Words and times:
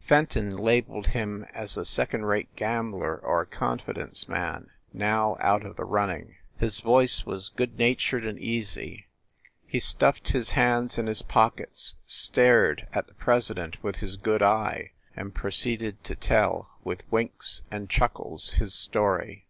Fenton 0.00 0.56
labeled 0.56 1.08
him 1.08 1.44
as 1.52 1.76
a 1.76 1.84
second 1.84 2.24
rate 2.24 2.48
gambler 2.56 3.14
or 3.18 3.42
a 3.42 3.46
confidence 3.46 4.26
man, 4.26 4.70
now 4.94 5.36
out 5.38 5.66
of 5.66 5.76
the 5.76 5.84
running. 5.84 6.36
His 6.58 6.80
voice 6.80 7.26
was 7.26 7.50
good 7.50 7.78
natured 7.78 8.24
and 8.24 8.38
easy. 8.38 9.08
He 9.66 9.78
stuffed 9.80 10.28
his 10.30 10.52
hands 10.52 10.96
in 10.96 11.08
his 11.08 11.20
pockets, 11.20 11.96
stared 12.06 12.86
at 12.94 13.06
the 13.06 13.12
presi 13.12 13.54
dent 13.56 13.82
with 13.82 13.96
his 13.96 14.16
good 14.16 14.40
eye, 14.42 14.92
and 15.14 15.34
proceeded 15.34 16.02
to 16.04 16.14
tell, 16.16 16.70
with 16.82 17.02
winks 17.12 17.60
and 17.70 17.90
chuckles, 17.90 18.52
his 18.52 18.72
story. 18.72 19.40